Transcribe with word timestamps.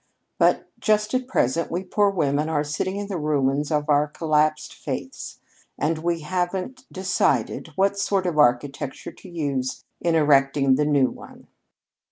But 0.39 0.67
just 0.79 1.13
at 1.13 1.27
present 1.27 1.69
we 1.69 1.83
poor 1.83 2.09
women 2.09 2.49
are 2.49 2.63
sitting 2.63 2.95
in 2.95 3.05
the 3.05 3.19
ruins 3.19 3.69
of 3.69 3.87
our 3.87 4.07
collapsed 4.07 4.73
faiths, 4.73 5.37
and 5.77 5.99
we 5.99 6.21
haven't 6.21 6.91
decided 6.91 7.67
what 7.75 7.99
sort 7.99 8.25
of 8.25 8.39
architecture 8.39 9.11
to 9.11 9.29
use 9.29 9.85
in 9.99 10.15
erecting 10.15 10.73
the 10.73 10.85
new 10.85 11.11
one." 11.11 11.45